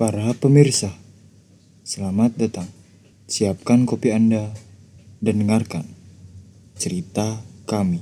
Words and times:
Para 0.00 0.32
pemirsa, 0.32 0.88
selamat 1.84 2.32
datang. 2.40 2.64
Siapkan 3.28 3.84
kopi 3.84 4.16
Anda 4.16 4.48
dan 5.20 5.44
dengarkan 5.44 5.84
cerita 6.72 7.36
kami. 7.68 8.00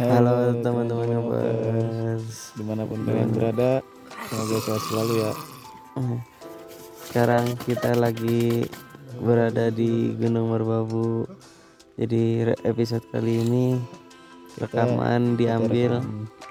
Halo 0.00 0.56
teman-teman 0.64 1.12
ngabers 1.12 2.56
di 2.56 2.64
mana 2.64 2.88
pun 2.88 3.04
kalian 3.04 3.36
berada 3.36 3.84
semoga 4.32 4.56
sehat 4.64 4.82
selalu 4.88 5.28
ya 5.28 5.32
Sekarang 7.10 7.58
kita 7.66 7.98
lagi 7.98 8.70
berada 9.18 9.66
di 9.74 10.14
Gunung 10.14 10.54
Merbabu. 10.54 11.26
Jadi 11.98 12.54
episode 12.62 13.02
kali 13.10 13.42
ini 13.42 13.74
rekaman 14.62 15.34
diambil 15.34 15.98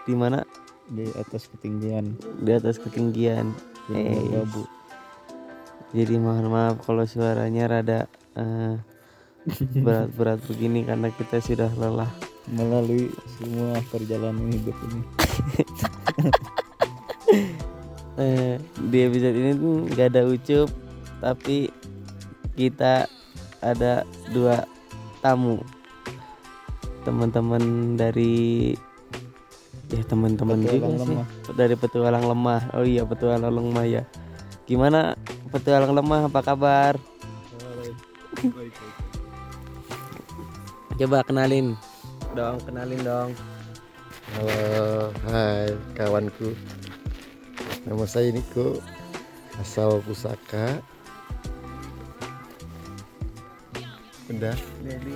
di 0.03 0.19
mana? 0.19 0.43
di 0.91 1.07
atas 1.15 1.47
ketinggian. 1.47 2.11
Di 2.43 2.51
atas 2.51 2.75
ketinggian. 2.75 3.55
Gunung 3.87 4.03
Eh, 4.03 4.19
Merbabu. 4.19 4.67
Jadi 5.95 6.19
mohon 6.19 6.51
maaf 6.51 6.83
kalau 6.83 7.07
suaranya 7.07 7.79
rada 7.79 8.11
eh, 8.35 8.75
berat-berat 9.87 10.43
begini 10.43 10.83
karena 10.83 11.07
kita 11.07 11.39
sudah 11.39 11.71
lelah. 11.79 12.11
Melalui 12.51 13.07
semua 13.39 13.79
perjalanan 13.87 14.51
hidup 14.51 14.75
ini 14.91 15.01
Eh, 18.19 18.59
Di 18.91 19.07
episode 19.07 19.31
ini 19.31 19.51
tuh 19.55 19.87
nggak 19.87 20.07
ada 20.11 20.21
ucup 20.27 20.67
Tapi 21.23 21.71
kita 22.59 23.07
ada 23.63 24.03
dua 24.35 24.67
tamu. 25.23 25.63
Teman-teman 27.07 27.95
dari 27.95 28.75
ya 29.89 30.03
teman-teman 30.05 30.59
juga 30.61 30.75
sih. 30.75 31.01
lemah. 31.07 31.27
dari 31.55 31.75
petualang 31.79 32.25
lemah. 32.27 32.61
Oh 32.75 32.83
iya 32.83 33.07
petualang 33.07 33.51
lemah 33.51 33.85
ya. 33.87 34.03
Gimana 34.67 35.15
petualang 35.51 35.95
lemah 35.95 36.27
apa 36.27 36.39
kabar? 36.43 36.93
Coba 40.99 41.23
kenalin. 41.23 41.75
Dong 42.35 42.59
kenalin 42.67 42.99
dong. 43.03 43.31
Halo, 44.35 45.09
hai 45.31 45.73
kawanku. 45.97 46.53
Nama 47.87 48.03
saya 48.03 48.27
Niko, 48.35 48.83
asal 49.55 50.03
Pusaka. 50.03 50.83
Udah, 54.27 54.57
jadi 54.83 55.13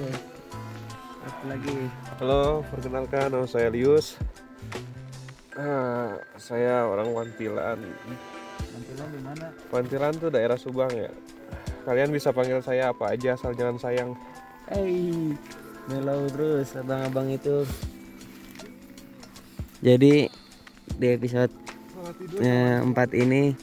apa 1.23 1.43
lagi 1.45 1.75
Halo, 2.17 2.63
perkenalkan 2.71 3.29
nama 3.35 3.45
saya 3.45 3.67
Lius. 3.67 4.15
Ah, 5.59 6.17
saya 6.39 6.87
orang 6.87 7.11
Wantilan. 7.11 7.83
Nantilah 8.57 9.07
di 9.11 9.19
mana 9.19 9.47
Wantilan 9.69 10.13
tuh 10.17 10.31
daerah 10.31 10.55
Subang 10.55 10.91
ya. 10.95 11.11
Kalian 11.83 12.15
bisa 12.15 12.31
panggil 12.31 12.63
saya 12.63 12.95
apa 12.95 13.11
aja 13.11 13.35
asal 13.35 13.51
jangan 13.53 13.75
sayang. 13.75 14.15
Hey, 14.71 15.35
melau 15.91 16.31
terus 16.31 16.71
abang-abang 16.79 17.27
itu. 17.27 17.67
Jadi 19.83 20.31
di 20.95 21.07
episode 21.11 21.62
eh, 22.39 22.79
4 22.81 22.91
ini 23.15 23.53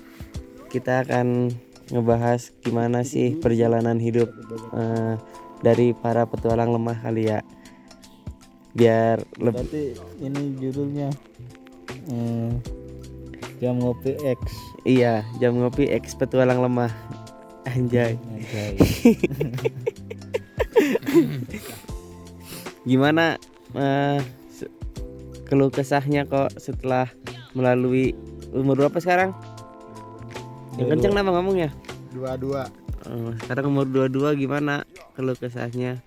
kita 0.70 1.02
akan 1.02 1.50
ngebahas 1.90 2.54
gimana 2.62 3.02
sih 3.02 3.34
perjalanan 3.42 3.98
hidup 3.98 4.30
eh, 4.74 5.18
dari 5.60 5.92
para 5.92 6.24
petualang 6.24 6.70
lemah 6.70 7.02
kali 7.02 7.28
ya. 7.28 7.42
Biar 8.70 9.18
lebih 9.42 9.66
berarti 9.66 9.84
ini 10.22 10.42
judulnya 10.62 11.10
eh, 12.10 12.50
jam 13.58 13.82
ngopi 13.82 14.14
X 14.22 14.40
iya, 14.86 15.26
jam 15.42 15.58
ngopi 15.58 15.90
X 15.90 16.14
petualang 16.14 16.62
lemah. 16.62 16.94
Anjay. 17.68 18.16
Anjay. 18.16 18.80
Gimana 22.88 23.36
se- 24.48 24.72
keluh 25.44 25.68
kesahnya 25.68 26.24
kok 26.24 26.56
setelah 26.56 27.12
melalui 27.52 28.16
umur 28.52 28.74
berapa 28.76 28.98
sekarang? 28.98 29.30
Yang 30.76 30.88
kenceng 30.96 31.14
nama 31.14 31.30
ngomongnya. 31.34 31.70
dua-dua. 32.10 32.66
Eh, 33.00 33.32
sekarang 33.40 33.70
umur 33.70 33.86
22 33.88 34.36
gimana 34.36 34.84
keluh 35.14 35.32
kesahnya 35.32 36.02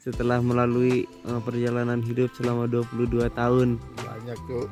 setelah 0.00 0.40
melalui 0.40 1.04
eh, 1.06 1.40
perjalanan 1.44 2.00
hidup 2.00 2.32
selama 2.34 2.64
22 2.66 3.28
tahun? 3.30 3.76
Banyak 3.94 4.38
tuh 4.46 4.66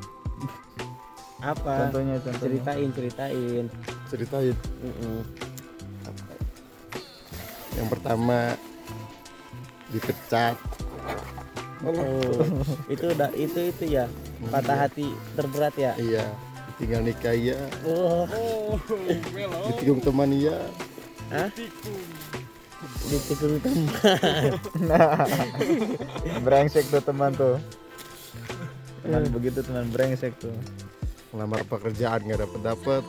Apa? 1.54 1.86
contohnya 1.86 2.16
contohnya 2.18 2.40
Ceritain, 2.40 2.88
ceritain. 2.90 3.64
ceritain. 4.08 4.56
Mm-mm. 4.80 5.18
Yang 7.74 7.88
pertama 7.90 8.38
dipecat. 9.90 10.56
Oh, 11.84 11.92
itu 12.88 13.04
udah 13.12 13.28
itu 13.36 13.60
itu 13.68 13.84
ya 13.92 14.08
patah 14.48 14.88
hati 14.88 15.12
terberat 15.36 15.74
ya. 15.76 15.92
Iya, 16.00 16.24
tinggal 16.76 17.00
nikah 17.00 17.34
iya, 17.34 17.58
Oh, 17.86 18.26
ditikung 19.70 20.00
teman 20.02 20.30
iya. 20.30 20.58
Hah? 21.30 21.48
Ditikung 23.06 23.58
teman. 23.62 23.92
nah 24.90 25.24
brengsek 26.42 26.84
tuh 26.90 27.00
teman 27.00 27.32
tuh 27.32 27.56
teman 29.00 29.22
begitu 29.30 29.60
teman 29.60 29.86
brengsek 29.88 30.32
tuh 30.36 30.52
Ngelamar 31.34 31.66
pekerjaan 31.66 32.22
nggak 32.22 32.46
dapet 32.46 32.60
dapet. 32.62 33.02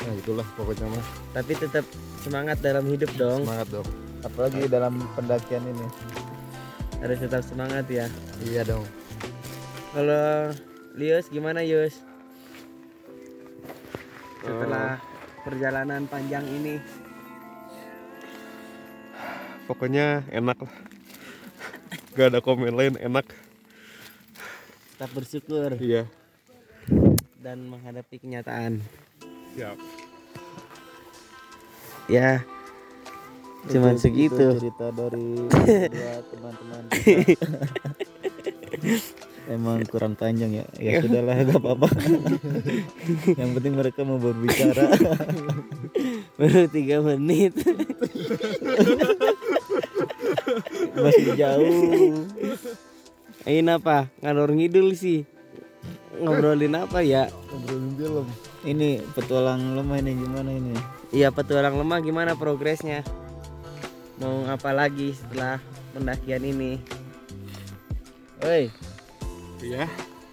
Nah 0.00 0.12
itulah 0.14 0.46
pokoknya 0.54 0.86
mah 0.86 1.02
Tapi 1.34 1.52
tetap 1.58 1.82
semangat 2.22 2.62
dalam 2.62 2.86
hidup 2.86 3.10
dong. 3.18 3.42
semangat 3.42 3.68
dong. 3.74 3.88
apalagi 4.22 4.70
dalam 4.70 5.02
pendakian 5.12 5.66
ini 5.66 5.86
Harus 7.02 7.18
tetap 7.18 7.42
semangat 7.42 7.90
ya. 7.90 8.06
Iya 8.46 8.62
dong. 8.62 8.86
Kalau 9.90 10.54
Lius 10.92 11.30
gimana 11.30 11.62
Yus? 11.62 12.02
Setelah 14.40 14.98
perjalanan 15.42 16.06
panjang 16.06 16.44
ini, 16.46 16.78
Pokoknya 19.64 20.26
enak 20.34 20.58
lah. 20.58 20.74
Gak 22.18 22.34
ada 22.34 22.42
komen 22.42 22.74
lain, 22.74 22.98
enak. 22.98 23.22
tetap 24.90 25.14
bersyukur 25.14 25.78
Iya. 25.78 26.10
dan 27.38 27.62
menghadapi 27.64 28.18
kenyataan. 28.18 28.82
Siap. 29.54 29.78
Ya, 32.04 32.42
cuman 33.70 33.94
Itu- 33.94 33.94
itu 33.94 34.02
segitu. 34.02 34.46
cerita 34.58 34.90
dari 34.90 35.46
teman-teman. 36.28 36.82
emang 39.50 39.82
kurang 39.90 40.14
panjang 40.14 40.62
ya 40.62 40.64
ya 40.78 40.98
sudahlah 41.02 41.42
gak 41.42 41.58
apa-apa 41.58 41.88
yang 43.40 43.50
penting 43.58 43.74
mereka 43.74 44.06
mau 44.06 44.16
berbicara 44.22 44.86
Baru 46.40 46.64
tiga 46.72 47.04
menit. 47.04 47.52
masih 50.96 51.36
jauh 51.36 52.24
Ini 53.44 53.72
apa? 53.76 54.08
Ngalor 54.24 54.56
ngidul 54.56 54.96
sih. 54.96 55.28
Ngobrolin 56.16 56.72
apa 56.80 57.04
ya? 57.04 57.28
Ngobrolin 57.52 57.92
film. 57.96 58.26
ini 58.64 59.04
petualang 59.12 59.76
lemah 59.76 59.96
ini 60.04 60.12
gimana 60.16 60.50
ini 60.52 60.72
Iya 61.12 61.28
petualang 61.28 61.76
lemah 61.76 62.00
gimana 62.00 62.32
progresnya? 62.32 63.04
Mau 64.20 64.44
apa 64.48 64.72
lagi 64.72 65.12
setelah 65.12 65.60
pendakian 65.92 66.44
ini? 66.44 66.80
Oi, 68.40 68.72
Iya. 69.60 69.84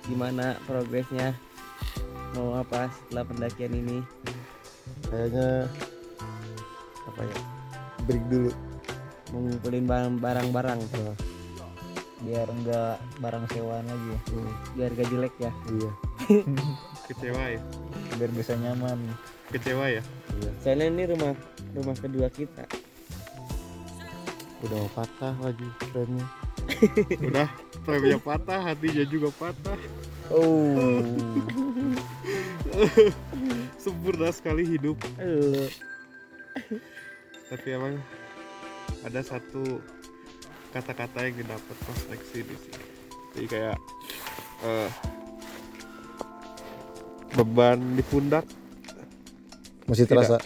gimana 0.08 0.56
progresnya? 0.64 1.36
Mau 2.32 2.56
apa 2.56 2.88
setelah 2.90 3.28
pendakian 3.28 3.76
ini? 3.76 3.98
Kayaknya 5.08 5.68
apa 7.08 7.22
ya? 7.24 7.38
Break 8.08 8.24
dulu. 8.32 8.52
Mau 9.32 9.40
ngumpulin 9.44 9.84
barang- 9.84 10.20
barang-barang 10.20 10.80
biar 12.18 12.50
enggak 12.50 12.98
barang 13.22 13.46
sewaan 13.54 13.86
lagi 13.86 14.10
Hmm, 14.34 14.50
biar 14.74 14.90
gak 14.90 15.06
jelek 15.08 15.34
ya. 15.38 15.52
iya. 15.70 15.92
Kecewa 17.08 17.44
ya. 17.54 17.62
biar 18.18 18.32
bisa 18.34 18.58
nyaman 18.58 19.00
Kecewa 19.48 19.86
ya. 19.88 20.02
Soalnya 20.60 20.90
ini 20.90 21.04
rumah 21.08 21.32
rumah 21.72 21.96
kedua 21.96 22.28
kita. 22.28 22.66
Udah 24.60 24.78
mau 24.82 24.92
patah 24.92 25.36
lagi 25.40 25.68
remnya. 25.94 26.26
Udah, 27.24 27.50
remnya 27.88 28.20
patah, 28.20 28.60
hatinya 28.62 29.06
juga 29.08 29.30
patah. 29.36 29.78
oh. 30.34 31.02
Sempurna 33.82 34.30
sekali 34.36 34.68
hidup. 34.68 35.00
Tapi 37.48 37.68
emang 37.72 37.96
ada 39.08 39.22
satu 39.24 39.80
kata-kata 40.76 41.32
yang 41.32 41.36
didapat 41.42 41.76
pas 41.88 41.98
seleksi 42.06 42.44
di 42.44 42.56
sini 42.60 42.88
jadi 43.38 43.48
kayak 43.54 43.78
eh, 44.66 44.90
beban 47.38 47.78
di 47.94 48.02
pundak. 48.02 48.50
Masih 49.86 50.10
Tidak. 50.10 50.42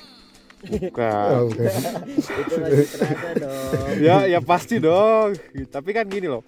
Bukan. 0.62 1.30
Oh, 1.34 1.46
bukan. 1.50 1.82
Itu 2.06 2.54
masih 2.62 2.88
terasa 2.88 3.30
dong. 3.38 3.96
ya 4.06 4.18
ya 4.30 4.40
pasti 4.42 4.76
dong. 4.78 5.34
Tapi 5.70 5.90
kan 5.94 6.06
gini 6.06 6.28
loh 6.30 6.46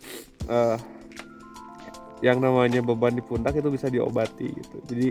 eh, 0.49 0.77
yang 2.23 2.39
namanya 2.39 2.79
beban 2.79 3.15
di 3.17 3.23
pundak 3.23 3.57
itu 3.57 3.69
bisa 3.73 3.89
diobati 3.89 4.47
gitu. 4.47 4.77
Jadi 4.87 5.07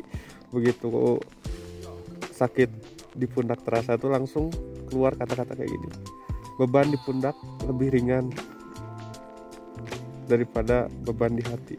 begitu 0.53 1.19
sakit 2.33 2.71
di 3.13 3.27
pundak 3.29 3.61
terasa 3.67 4.01
tuh 4.01 4.09
langsung 4.09 4.49
keluar 4.89 5.13
kata-kata 5.19 5.59
kayak 5.59 5.71
gini. 5.71 5.89
Beban 6.57 6.89
di 6.93 6.99
pundak 7.03 7.37
lebih 7.67 7.93
ringan 7.93 8.33
daripada 10.31 10.89
beban 11.05 11.37
di 11.37 11.45
hati. 11.45 11.77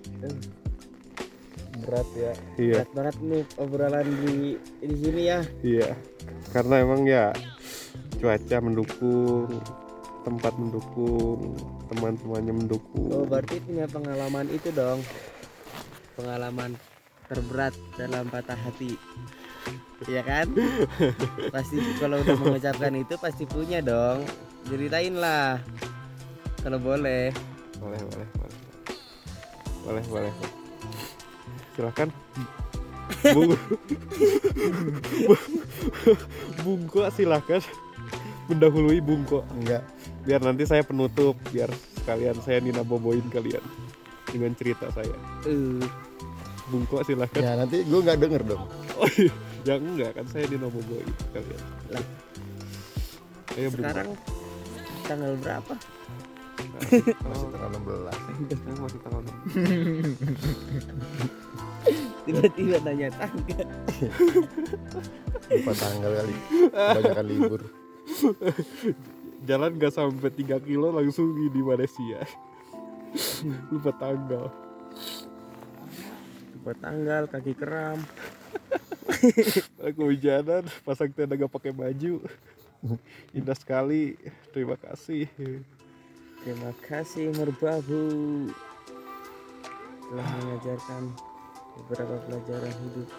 Berat 1.84 2.08
ya. 2.16 2.34
Iya. 2.62 2.76
Berat 2.86 2.92
banget 2.94 3.16
nih 3.26 3.44
obrolan 3.58 4.08
di 4.24 4.36
di 4.82 4.96
sini 5.02 5.22
ya. 5.28 5.40
iya 5.66 5.90
karena 6.54 6.86
emang 6.86 7.02
ya 7.10 7.34
cuaca 8.22 8.58
mendukung 8.62 9.50
tempat 10.24 10.54
mendukung 10.56 11.58
teman-temannya 11.92 12.54
Oh, 12.54 12.62
mendukung 12.62 13.26
berarti 13.28 13.60
punya 13.60 13.90
pengalaman 13.90 14.48
itu 14.54 14.70
dong. 14.72 15.02
Pengalaman 16.16 16.78
terberat 17.28 17.74
dalam 17.98 18.30
patah 18.30 18.56
hati. 18.56 18.96
Iya 20.06 20.22
kan? 20.22 20.48
pasti 21.56 21.82
kalau 21.98 22.22
udah 22.22 22.38
mengucapkan 22.38 22.94
itu 22.96 23.16
pasti 23.18 23.44
punya 23.50 23.82
dong. 23.82 24.24
Ceritain 24.70 25.18
lah. 25.18 25.60
Kalau 26.62 26.80
boleh. 26.80 27.34
boleh 27.84 28.00
boleh 28.00 28.28
boleh 28.40 28.60
boleh 29.84 30.04
boleh 30.08 30.34
silakan 31.76 32.08
bung 33.34 33.50
bungko 36.64 37.08
silakan 37.10 37.62
mendahului 38.46 39.00
bungko 39.00 39.42
Enggak. 39.54 39.82
biar 40.24 40.40
nanti 40.40 40.64
saya 40.64 40.82
penutup 40.82 41.36
biar 41.50 41.68
sekalian 41.96 42.36
saya 42.40 42.60
nina 42.60 42.82
boboin 42.82 43.24
kalian 43.28 43.62
dengan 44.28 44.52
cerita 44.54 44.88
saya 44.90 45.14
Uh, 45.44 45.82
bungko 46.68 47.04
silakan 47.04 47.40
Ya 47.40 47.52
nanti 47.54 47.82
gue 47.82 48.00
nggak 48.00 48.18
denger 48.18 48.42
dong. 48.46 48.64
oh 48.96 49.08
iya 49.14 49.32
ya 49.64 49.74
enggak 49.76 50.12
kan 50.14 50.26
saya 50.28 50.44
nina 50.48 50.66
boboin 50.66 51.08
kalian 51.32 51.62
Lah. 51.90 52.04
ayo 53.54 53.68
bungko 53.70 53.84
sekarang 53.84 54.08
tanggal 55.04 55.32
berapa? 55.36 55.74
Masih 56.64 57.04
tanggal 57.52 57.70
16. 57.76 58.56
Sekarang 58.56 58.80
masih 58.80 59.00
tanggal 59.04 59.20
enam. 59.20 59.36
Tiba-tiba 62.24 62.78
nanya 62.88 63.08
tanggal. 63.16 63.68
Lupa 65.52 65.74
tanggal 65.76 66.12
kali. 66.24 66.36
Kebanyakan 66.72 67.26
libur. 67.28 67.62
jalan 69.44 69.76
nggak 69.76 69.92
sampai 69.92 70.32
3 70.32 70.60
kilo 70.64 70.92
langsung 70.96 71.36
di 71.36 71.62
Malaysia 71.62 72.24
lupa 73.72 73.92
tanggal 73.96 74.48
Buat 76.64 76.80
tanggal 76.80 77.28
kaki 77.28 77.54
keram. 77.60 78.00
aku 79.84 80.16
hujanan 80.16 80.64
pasang 80.88 81.12
tenda 81.12 81.36
gak 81.36 81.52
pakai 81.52 81.76
baju 81.76 82.24
indah 83.36 83.56
sekali 83.56 84.16
terima 84.56 84.80
kasih 84.80 85.28
Terima 86.44 86.72
kasih 86.84 87.32
Merbabu 87.36 88.04
telah 90.12 90.28
mengajarkan 90.44 91.04
beberapa 91.76 92.16
pelajaran 92.22 92.74
hidup. 92.80 93.10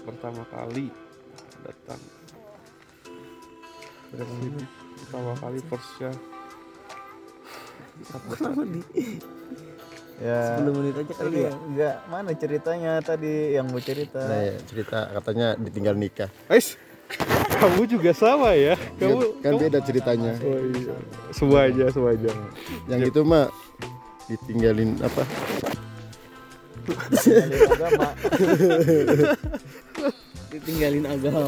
pertama 0.00 0.40
kali 0.46 0.88
datang 1.60 2.00
Berapa 4.08 4.32
menit? 4.38 4.64
pertama 4.98 5.32
kali 5.36 5.58
Porsche 5.62 6.08
ya 10.18 10.58
10 10.58 10.70
menit 10.72 10.94
aja 10.96 11.12
kali 11.14 11.28
Ini 11.30 11.40
ya. 11.40 11.52
enggak 11.60 11.96
mana 12.08 12.30
ceritanya 12.32 12.92
tadi 13.00 13.52
yang 13.52 13.68
mau 13.68 13.78
cerita 13.78 14.18
Nah, 14.18 14.40
ya, 14.40 14.54
cerita 14.64 14.98
katanya 15.12 15.46
ditinggal 15.56 15.94
nikah. 15.94 16.30
Ais 16.48 16.74
kamu 17.54 17.82
juga 17.86 18.10
sama 18.12 18.52
ya 18.52 18.74
kamu 18.96 19.40
kan 19.40 19.52
kamu- 19.52 19.60
beda 19.62 19.78
ceritanya. 19.80 20.32
oh, 20.38 20.60
iya. 20.68 20.94
semuanya 21.30 21.86
semuanya 21.88 22.32
Yang 22.86 23.02
itu 23.08 23.20
mah 23.22 23.46
ditinggalin 24.24 24.96
apa? 25.00 25.22
Tinggalin 26.88 27.44
agama 27.68 28.08
Ditinggalin 30.48 31.04
agama. 31.04 31.44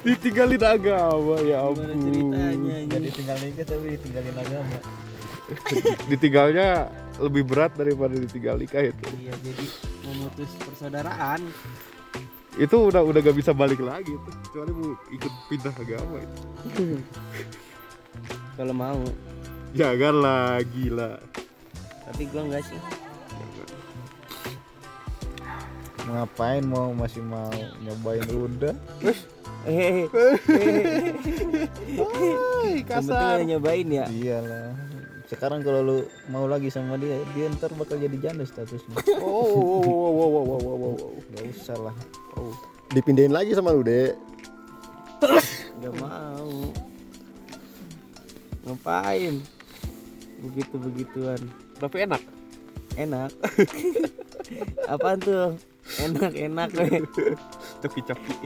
ditinggalin 0.00 0.62
agama 0.62 1.34
ya 1.42 1.58
ampun 1.60 1.90
ceritanya 1.98 2.76
jadi 2.86 3.02
ini? 3.02 3.10
tinggal 3.10 3.38
nikah 3.40 3.64
tapi 3.66 3.86
ditinggalin 3.92 4.36
agama 4.36 4.76
ditinggalnya 6.10 6.68
lebih 7.18 7.42
berat 7.42 7.74
daripada 7.74 8.14
ditinggal 8.14 8.54
nikah 8.56 8.82
itu 8.84 9.06
Iya, 9.16 9.34
jadi 9.40 9.64
memutus 10.04 10.50
persaudaraan. 10.60 11.40
itu 12.56 12.76
udah 12.80 13.02
udah 13.02 13.20
gak 13.20 13.36
bisa 13.36 13.50
balik 13.52 13.78
lagi 13.78 14.14
tuh 14.16 14.32
kecuali 14.42 14.72
mau 14.72 14.88
ikut 15.08 15.32
pindah 15.46 15.74
agama 15.76 16.16
itu 16.18 16.40
Kalau 18.54 18.72
mau. 18.72 19.02
jangan 19.72 20.14
lah 20.16 20.44
gila 20.64 21.18
Tapi 22.06 22.22
gua 22.26 22.42
enggak 22.44 22.62
sih. 22.64 22.78
Ngapain 26.06 26.62
mau 26.62 26.94
masih 26.94 27.22
mau 27.22 27.50
nyobain 27.82 28.22
udah 28.30 28.74
Hehehe. 29.66 30.06
Sebetulnya 32.86 33.42
nyobain 33.42 33.88
ya. 33.90 34.06
iyalah 34.06 34.70
sekarang 35.26 35.66
kalau 35.66 35.82
lu 35.82 35.98
mau 36.30 36.46
lagi 36.46 36.70
sama 36.70 36.94
dia 36.94 37.18
dia 37.34 37.50
ntar 37.50 37.74
bakal 37.74 37.98
jadi 37.98 38.14
janda 38.22 38.46
statusnya 38.46 38.94
oh 39.18 39.42
wow 39.82 39.90
wow 39.90 40.10
wow 40.14 40.28
wow 40.30 40.30
wow 40.30 40.42
wow 40.46 40.58
wow, 40.62 40.92
wow. 40.94 41.10
gak 41.34 41.44
usah 41.50 41.74
lah 41.82 41.96
Dipindahin 42.94 43.34
lagi 43.34 43.50
sama 43.50 43.74
lu, 43.74 43.82
Dek. 43.82 44.14
Gak 45.82 45.94
mau. 45.98 46.70
Ngapain? 48.66 49.42
Begitu-begituan. 50.42 51.40
tapi 51.76 52.06
enak 52.06 52.22
Enak. 52.96 53.30
Apaan 54.92 55.18
tuh? 55.20 55.58
Enak-enak 56.02 56.68
weh. 56.76 57.00
coki-coki 57.82 58.36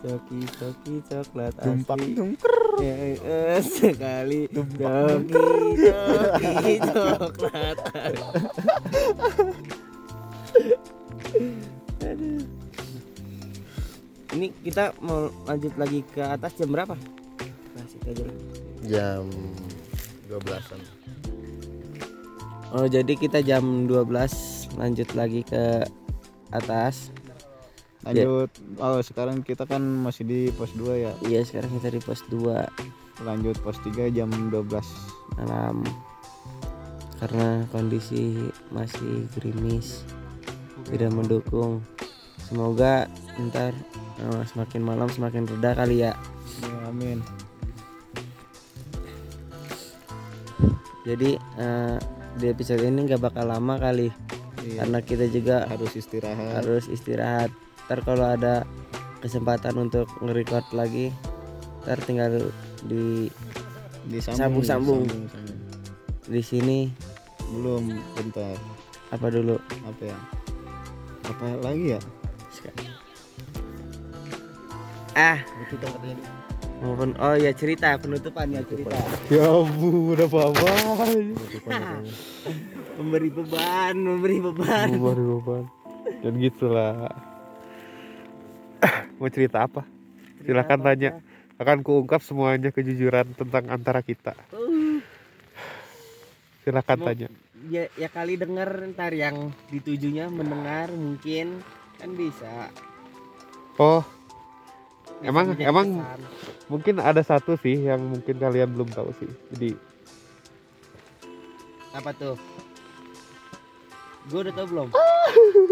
Coki 0.00 0.40
coki 0.56 0.94
coklat 1.12 1.52
Tumpak 1.60 2.00
asli. 2.00 2.16
tungker 2.16 2.56
Ya, 2.80 2.96
eh, 3.20 3.60
sekali 3.60 4.48
coki 4.48 5.36
coki 5.84 6.74
coklat 6.80 7.78
Aduh. 12.00 12.40
Ini 14.30 14.46
kita 14.62 14.94
mau 15.02 15.26
lanjut 15.42 15.74
lagi 15.74 16.06
ke 16.06 16.22
atas 16.22 16.54
jam 16.54 16.70
berapa? 16.70 16.94
Masih 17.74 17.98
aja. 18.06 18.26
Jam 18.86 19.26
12-an. 20.30 20.80
Oh 22.70 22.86
jadi 22.86 23.12
kita 23.18 23.42
jam 23.42 23.90
12 23.90 24.78
lanjut 24.78 25.08
lagi 25.18 25.42
ke 25.42 25.82
atas. 26.50 27.14
Lanjut. 28.00 28.48
Oh 28.80 29.00
sekarang 29.04 29.44
kita 29.44 29.68
kan 29.68 29.82
masih 29.82 30.24
di 30.24 30.40
pos 30.56 30.72
2 30.72 31.04
ya? 31.04 31.12
Iya 31.26 31.44
sekarang 31.44 31.70
kita 31.76 31.88
di 31.92 32.00
pos 32.00 32.24
2 32.32 33.24
lanjut 33.28 33.56
pos 33.60 33.76
3 33.84 34.08
jam 34.08 34.30
12 34.30 34.56
malam. 35.36 35.84
Karena 37.20 37.68
kondisi 37.68 38.48
masih 38.72 39.28
gerimis. 39.36 40.08
Tidak 40.88 41.12
mendukung. 41.12 41.84
Semoga 42.48 43.04
ntar 43.36 43.76
eh, 44.16 44.42
semakin 44.48 44.80
malam 44.80 45.08
semakin 45.12 45.44
reda 45.44 45.76
kali 45.76 46.08
ya. 46.08 46.16
Ya, 46.64 46.76
amin. 46.88 47.20
Jadi 51.04 51.36
eh, 51.36 51.98
di 52.40 52.46
episode 52.48 52.80
ini 52.80 53.04
nggak 53.04 53.20
bakal 53.20 53.44
lama 53.52 53.76
kali 53.76 54.08
iya, 54.64 54.84
Karena 54.84 54.98
kita 55.04 55.24
juga 55.28 55.56
harus 55.68 55.92
istirahat. 55.96 56.52
harus 56.62 56.84
istirahat. 56.88 57.50
Ntar 57.86 58.00
kalau 58.06 58.26
ada 58.26 58.54
kesempatan 59.20 59.74
untuk 59.76 60.06
nge-record 60.24 60.64
lagi 60.72 61.12
ntar 61.84 61.96
tinggal 62.04 62.52
di 62.84 63.32
disambung 64.08 64.60
sambung-sambung. 64.64 65.02
sambung. 65.08 65.58
di 66.30 66.42
sini. 66.44 66.78
Belum 67.50 67.90
bentar. 68.14 68.54
Apa 69.10 69.26
dulu? 69.32 69.58
Apa 69.82 70.02
ya? 70.06 70.18
Apa 71.26 71.46
lagi 71.64 71.98
ya? 71.98 72.00
Ah. 75.18 75.42
Itu 75.66 75.74
kan 75.82 75.90
katanya 75.98 76.39
maupun 76.80 77.12
oh 77.20 77.36
ya 77.36 77.52
cerita. 77.52 77.94
Penutupan 78.00 78.50
ya 78.50 78.64
cerita. 78.64 78.96
Ya 79.28 79.44
ampun 79.46 80.16
udah 80.16 80.26
apa 80.26 80.42
memberi 83.00 83.30
beban 83.32 83.94
memberi 83.96 84.36
beban. 84.40 84.86
Memberi 84.92 85.24
beban. 85.24 85.64
Dan 86.20 86.32
gitulah. 86.40 87.08
Mau 89.20 89.28
cerita 89.28 89.64
apa? 89.64 89.84
Silakan 90.44 90.80
tanya. 90.80 91.10
Akan 91.60 91.84
kuungkap 91.84 92.24
semuanya 92.24 92.72
kejujuran 92.72 93.36
tentang 93.36 93.68
antara 93.68 94.00
kita. 94.00 94.32
Uh, 94.52 95.00
silakan 96.64 96.98
Mau- 97.00 97.08
tanya. 97.12 97.28
ya 97.68 97.84
ya 98.00 98.08
kali 98.08 98.40
dengar 98.40 98.72
ntar 98.96 99.12
yang 99.12 99.52
ditujunya 99.68 100.32
mendengar 100.32 100.88
mungkin 100.96 101.60
kan 102.00 102.10
bisa. 102.16 102.72
Oh 103.76 104.00
Emang- 105.20 105.52
menjadi 105.52 105.68
emang- 105.68 105.90
kesan. 106.00 106.20
mungkin 106.70 106.94
ada 106.96 107.20
satu 107.20 107.52
sih 107.58 107.76
yang 107.76 108.00
mungkin 108.00 108.36
kalian 108.36 108.72
belum 108.72 108.88
tahu 108.88 109.12
sih. 109.20 109.30
Jadi 109.52 109.70
apa 111.90 112.10
tuh? 112.14 112.36
Gue 114.30 114.40
udah 114.46 114.54
tau 114.54 114.66
belum? 114.68 114.88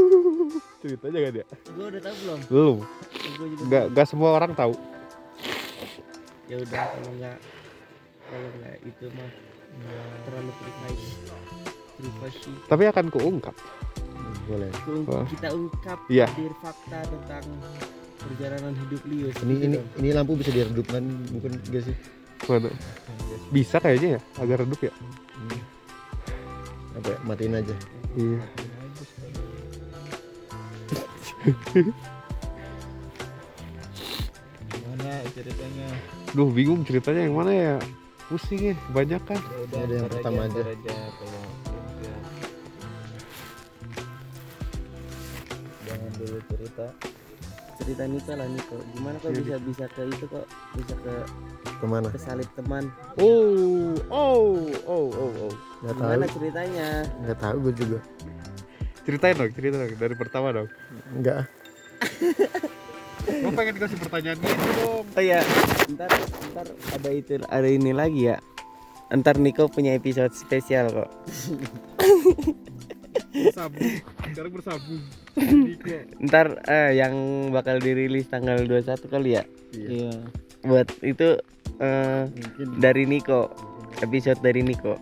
Cerita 0.83 1.05
aja 1.09 1.19
kan 1.21 1.35
ya? 1.37 1.47
Gue 1.73 1.85
udah 1.89 2.01
tau 2.03 2.15
belum? 2.19 2.39
Belum. 2.51 2.77
Nggak 3.69 3.85
nggak 3.95 4.07
semua 4.09 4.31
orang 4.35 4.53
tahu. 4.53 4.75
Ya 6.49 6.57
udah 6.59 6.83
kalau 6.89 7.11
nggak 7.17 7.37
kalau 8.29 8.49
nggak 8.61 8.77
itu 8.85 9.05
mah 9.13 9.31
terlalu 10.25 10.53
privasi 10.57 11.09
privasi. 11.99 12.51
Tapi 12.67 12.83
akan 12.89 13.07
kuungkap 13.11 13.55
boleh. 14.49 14.71
Kita 15.29 15.49
ungkap 15.53 15.99
hadir 16.09 16.53
fakta 16.63 16.99
tentang 17.05 17.45
perjalanan 18.19 18.75
hidup 18.75 19.03
Lius 19.07 19.37
ini 19.47 19.55
ini 19.63 19.77
dong. 19.79 19.87
ini 20.03 20.09
lampu 20.11 20.35
bisa 20.35 20.51
diredupkan 20.51 21.03
bukan 21.39 21.53
gak 21.71 21.83
sih? 21.87 21.97
Mana 22.51 22.71
bisa 23.55 23.77
kayaknya 23.79 24.19
ya 24.19 24.21
agak 24.43 24.67
redup 24.67 24.81
ya? 24.83 24.93
Apa 26.99 27.09
ya, 27.15 27.19
matiin 27.23 27.55
aja. 27.55 27.75
Iya. 28.19 28.41
Gimana 34.67 35.13
ceritanya? 35.31 35.87
Duh 36.35 36.51
bingung 36.51 36.83
ceritanya 36.83 37.23
yang 37.23 37.37
mana 37.39 37.53
ya? 37.55 37.75
Pusing 38.29 38.61
ya 38.61 38.75
banyak 38.93 39.23
kan? 39.25 39.41
Ya 39.73 39.81
udah 39.87 39.95
yang 39.95 40.11
pertama 40.11 40.41
aja. 40.51 40.61
Jangan 40.85 41.13
dulu 46.19 46.39
cerita. 46.51 46.87
Cerita 47.79 48.03
Niko 48.11 48.33
lah 48.35 48.49
Niko 48.51 48.77
gimana 48.91 49.17
kok 49.23 49.31
Iya, 49.31 49.39
bisa 49.39 49.57
bisa 49.63 49.85
ke 49.87 50.03
itu 50.11 50.27
kok? 50.27 50.47
Bisa 50.75 50.95
ke 50.99 51.15
ke 51.79 51.87
mana? 51.87 52.11
kesalip 52.11 52.51
teman. 52.59 52.91
Oh 53.23 53.95
oh 54.11 54.67
oh 54.83 55.07
oh 55.15 55.31
oh. 55.47 55.53
Nggak 55.81 55.95
tahu. 55.95 56.03
gimana 56.11 56.27
ceritanya? 56.27 56.89
Nggak 57.23 57.39
tahu 57.39 57.57
gue 57.63 57.75
juga. 57.79 57.99
Ceritain 59.07 59.35
dong 59.39 59.53
cerita 59.55 59.77
dong 59.79 59.95
dari 59.95 60.15
pertama 60.19 60.51
dong. 60.51 60.69
Nggak. 61.17 61.43
Gue 63.29 63.53
pengen 63.55 63.73
dikasih 63.79 63.99
pertanyaan 64.03 64.39
gitu 64.43 64.71
dong. 64.83 65.05
Oh 65.15 65.23
ya 65.23 65.41
ntar 65.89 66.11
ntar 66.53 66.67
ada 66.93 67.11
itu 67.15 67.39
ada 67.47 67.69
ini 67.69 67.95
lagi 67.95 68.27
ya. 68.27 68.37
Ntar 69.09 69.41
Niko 69.41 69.71
punya 69.73 69.97
episode 69.97 70.37
spesial 70.37 70.93
kok 70.93 71.09
bersambung. 73.47 73.91
Sekarang 74.27 74.53
bersambung. 74.53 75.03
Niko 75.39 75.97
ntar 76.27 76.47
eh, 76.67 76.91
yang 76.99 77.15
bakal 77.55 77.79
dirilis 77.79 78.27
tanggal 78.27 78.59
21 78.67 79.13
kali 79.13 79.31
ya? 79.39 79.45
Iya. 79.75 80.11
Buat 80.67 80.89
itu 81.07 81.39
eh, 81.79 82.23
dari 82.83 83.05
Niko. 83.07 83.51
Episode 83.99 84.39
dari 84.43 84.63
Niko. 84.63 84.95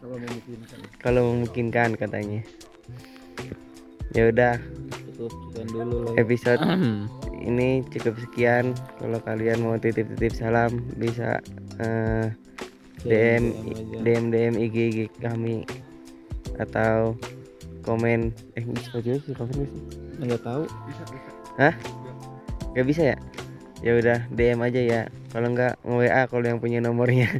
Kalau 0.00 0.16
memungkinkan. 0.20 0.78
Kalau 1.00 1.20
memungkinkan 1.32 1.90
katanya. 1.96 2.40
Ya 4.12 4.28
udah. 4.28 4.54
Cukup 5.14 5.32
sekian 5.32 5.68
dulu. 5.72 5.96
Lah 6.04 6.14
episode 6.20 6.60
ini 7.44 7.80
cukup 7.92 8.14
sekian. 8.28 8.76
Kalau 9.00 9.18
kalian 9.24 9.64
mau 9.64 9.76
titip-titip 9.80 10.32
salam 10.36 10.84
bisa 11.00 11.40
eh, 11.80 12.28
DM 13.04 13.44
DM 14.00 14.24
DM 14.32 14.54
IG 14.56 14.76
IG 14.88 14.98
kami 15.20 15.68
atau 16.58 17.18
komen 17.84 18.32
eh 18.56 18.64
bisa 18.64 18.98
juga 19.04 19.18
sih 19.22 19.34
komen 19.36 19.66
sih. 19.68 19.82
Nggak 20.24 20.42
tahu. 20.42 20.64
Nggak 22.74 22.86
bisa 22.88 23.02
ya? 23.14 23.18
Ya 23.84 23.92
udah 24.00 24.18
DM 24.32 24.60
aja 24.64 24.80
ya. 24.80 25.00
Kalau 25.28 25.52
nggak 25.52 25.76
nge 25.84 25.96
WA 26.08 26.22
kalau 26.30 26.44
yang 26.46 26.60
punya 26.62 26.78
nomornya. 26.80 27.28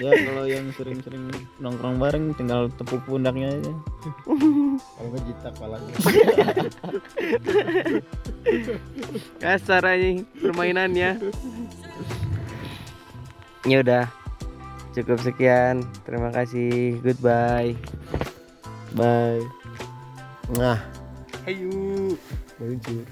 Ya 0.00 0.16
kalau 0.16 0.48
yang 0.48 0.72
sering-sering 0.74 1.28
nongkrong 1.60 2.00
bareng 2.00 2.32
tinggal 2.34 2.72
tepuk 2.72 3.04
pundaknya 3.04 3.52
aja. 3.52 3.72
Kalau 4.80 5.08
nggak 5.12 5.24
jitak 5.28 5.54
palanya. 5.60 5.94
Kasar 9.44 9.84
aja 9.84 10.24
permainannya. 10.40 11.20
Ya 13.68 13.76
udah 13.84 14.08
cukup 14.92 15.18
sekian. 15.22 15.82
Terima 16.06 16.30
kasih. 16.34 16.98
Goodbye. 17.02 17.74
Bye. 18.94 19.44
Nah 20.58 20.82
ayo 21.48 22.14
lucu 22.60 23.06